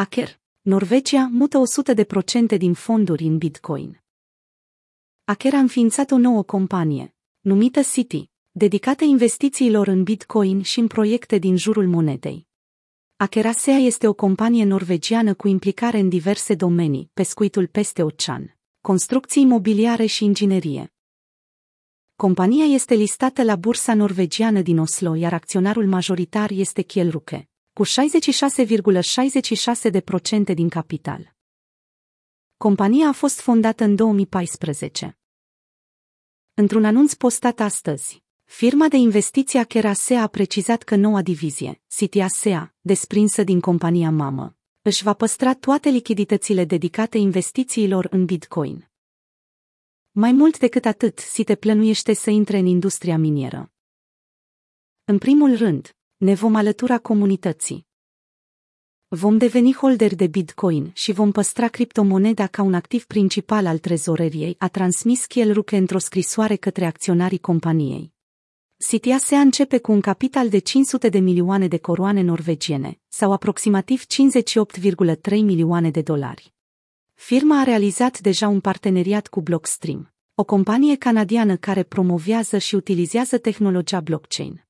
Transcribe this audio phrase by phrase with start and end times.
[0.00, 1.62] Aker, Norvegia mută
[2.54, 4.02] 100% din fonduri în Bitcoin.
[5.24, 11.38] Aker a înființat o nouă companie, numită City, dedicată investițiilor în Bitcoin și în proiecte
[11.38, 12.46] din jurul monedei.
[13.16, 20.06] Akerasea este o companie norvegiană cu implicare în diverse domenii, pescuitul peste ocean, construcții imobiliare
[20.06, 20.92] și inginerie.
[22.16, 30.54] Compania este listată la bursa norvegiană din Oslo, iar acționarul majoritar este Kielruke cu 66,66%
[30.54, 31.34] din capital.
[32.56, 35.18] Compania a fost fondată în 2014.
[36.54, 43.42] Într-un anunț postat astăzi, firma de investiții Akerasea a precizat că noua divizie, Citiasea, desprinsă
[43.42, 48.90] din compania mamă, își va păstra toate lichiditățile dedicate investițiilor în Bitcoin.
[50.10, 53.72] Mai mult decât atât, Site plănuiește să intre în industria minieră.
[55.04, 57.86] În primul rând, ne vom alătura comunității.
[59.08, 64.54] Vom deveni holderi de Bitcoin și vom păstra criptomoneda ca un activ principal al trezoreriei,
[64.58, 68.12] a transmis Kiel Ruke într-o scrisoare către acționarii companiei.
[68.76, 74.04] Sitia se începe cu un capital de 500 de milioane de coroane norvegiene, sau aproximativ
[74.06, 76.54] 58,3 milioane de dolari.
[77.14, 83.38] Firma a realizat deja un parteneriat cu Blockstream, o companie canadiană care promovează și utilizează
[83.38, 84.64] tehnologia blockchain.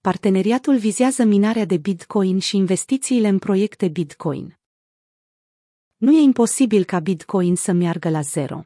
[0.00, 4.58] Parteneriatul vizează minarea de Bitcoin și investițiile în proiecte Bitcoin.
[5.96, 8.62] Nu e imposibil ca Bitcoin să meargă la zero.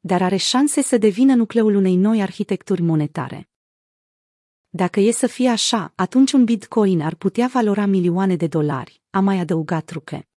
[0.00, 3.48] Dar are șanse să devină nucleul unei noi arhitecturi monetare.
[4.68, 9.20] Dacă e să fie așa, atunci un Bitcoin ar putea valora milioane de dolari, a
[9.20, 10.28] mai adăugat Ruche.